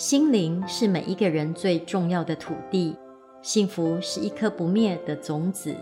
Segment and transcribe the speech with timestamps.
[0.00, 2.96] 心灵是每一个人最重要的土地，
[3.42, 5.76] 幸福是一颗不灭的种子，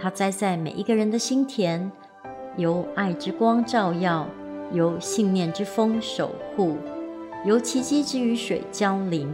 [0.00, 1.92] 它栽在每一个人的心田，
[2.56, 4.26] 由爱之光照耀，
[4.72, 6.78] 由信念之风守护，
[7.44, 9.30] 由奇迹之雨水浇淋。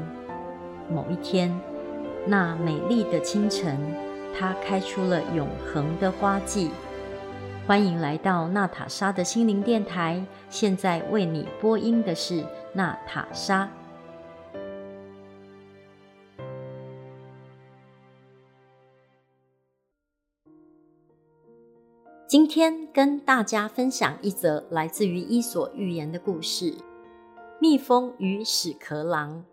[0.91, 1.57] 某一天，
[2.27, 3.79] 那美丽的清晨，
[4.37, 6.73] 它开出了永恒的花季。
[7.69, 13.71] 欢迎来到娜塔莎的心灵电台，现在为你播音的是娜塔莎。
[22.35, 26.75] 今天跟大家分享一则来自于《伊索寓言》的故事：
[27.61, 29.45] 蜜蜂与屎壳郎。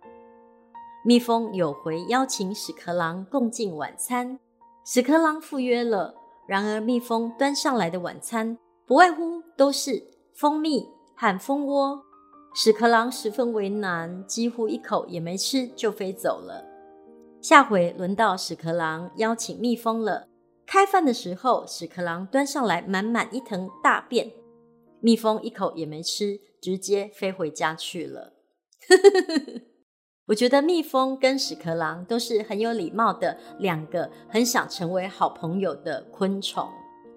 [1.06, 4.40] 蜜蜂有回邀请屎壳郎共进晚餐，
[4.84, 6.16] 屎壳郎赴约了。
[6.48, 8.58] 然而，蜜蜂端上来的晚餐
[8.88, 12.02] 不外乎都是蜂蜜和蜂窝。
[12.56, 16.66] 屎壳郎十分为难，几乎一口也没吃就飞走了。
[17.42, 20.30] 下回轮到屎壳郎邀请蜜蜂了。
[20.72, 24.32] 开饭的时候，屎壳郎端上来满满一腾大便，
[25.02, 28.32] 蜜蜂一口也没吃，直接飞回家去了。
[30.28, 36.66] 我觉得蜜蜂跟屎壳郎都是很有礼貌的两个很想成为好朋友的昆虫，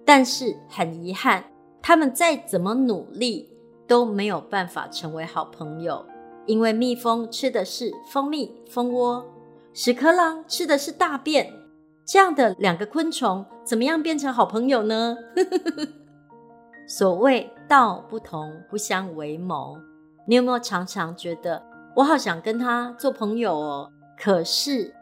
[0.03, 1.49] 但是很遗憾，
[1.81, 3.49] 他们再怎么努力
[3.87, 6.05] 都没有办法成为好朋友，
[6.45, 9.25] 因为蜜蜂吃的是蜂蜜、蜂窝，
[9.71, 11.64] 屎壳郎吃的是大便。
[12.05, 15.17] 这样的两个昆虫怎么样变成好朋友呢？
[16.87, 19.75] 所谓道不同，不相为谋。
[20.27, 21.61] 你有没有常常觉得
[21.95, 23.91] 我好想跟他做朋友哦？
[24.19, 24.93] 可是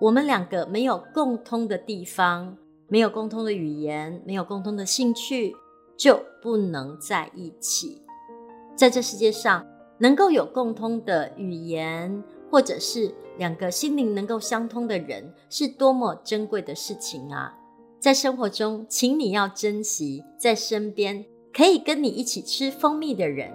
[0.00, 2.56] 我们两个没有共通的地方，
[2.88, 5.54] 没有共通的语言，没有共通的兴趣，
[5.96, 8.02] 就不能在一起。
[8.74, 9.64] 在这世界上，
[9.98, 17.54] 能够有共通的语言，或者是两个心灵能够相通的人，是多么珍贵的事情啊！
[18.00, 23.52] 在生活中，请你要珍惜在身边可以跟你一起吃蜂蜜的人，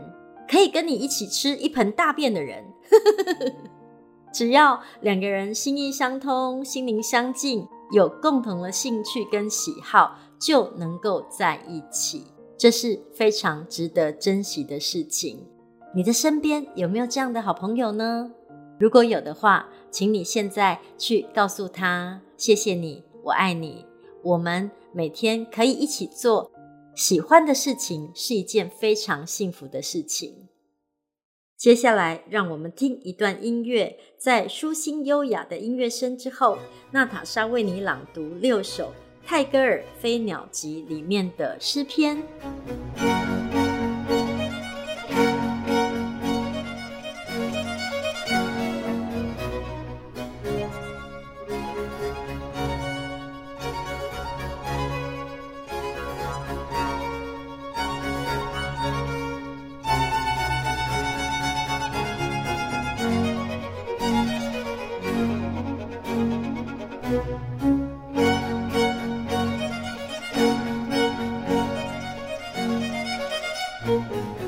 [0.49, 2.65] 可以跟你一起吃一盆大便的人。
[4.33, 12.25] 只要两个人心意相通、心灵相近，有共同的兴趣跟喜好，就能够在一起，
[12.57, 15.45] 这是非常值得珍惜的事情。
[15.95, 18.31] 你的身边有没有这样的好朋友呢？
[18.83, 23.85] 如果有的话，请你现在去告诉他：“谢谢你，我爱你。”
[24.21, 26.51] 我们每天可以一起做
[26.93, 30.49] 喜欢的事情，是一件非常幸福的事情。
[31.57, 36.57] 接下来，让我们听一段音乐，在舒心优雅的音乐声之后，
[36.91, 38.91] 娜塔莎为你朗读六首
[39.25, 42.21] 泰戈尔《飞鸟集》里面的诗篇。
[73.85, 74.42] Música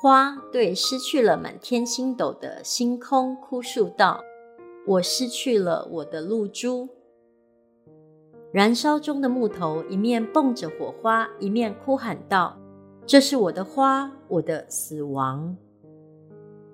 [0.00, 4.22] 花对失去了满天星斗的星空哭诉道
[4.86, 6.88] ：“我失去了我的露珠。”
[8.52, 12.56] 燃烧中的木头一面蹦着火花，一面哭喊道
[13.06, 15.56] ：“这是我的花，我的死亡。”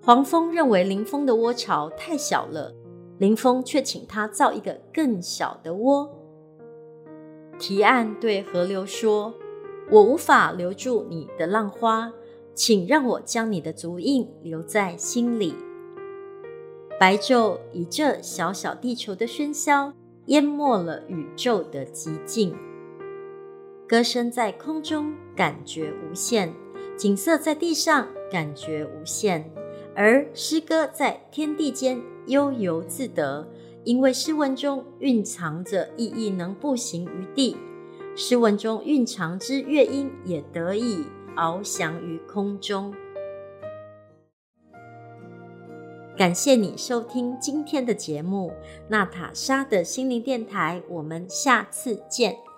[0.05, 2.75] 黄蜂认为林峰的窝巢太小了，
[3.19, 6.11] 林峰却请他造一个更小的窝。
[7.57, 9.33] 提案对河流说
[9.93, 12.13] ：“我无法留住你的浪花。”
[12.55, 15.55] 请让我将你的足印留在心里。
[17.01, 19.93] 白昼以这小小地球的喧嚣
[20.27, 22.55] 淹没了宇宙的寂静。
[23.89, 26.55] 歌声在空中感觉无限，
[26.97, 29.51] 景色在地上感觉无限，
[29.95, 33.47] 而诗歌在天地间悠游自得，
[33.85, 37.57] 因为诗文中蕴藏着意义，能步行于地；
[38.15, 41.05] 诗文中蕴藏之乐音也得以。
[41.37, 42.95] 翱翔于空中。
[46.17, 48.53] 感谢你收听今天的节目
[48.89, 52.52] 《娜塔莎的心灵电台》，我们下次见。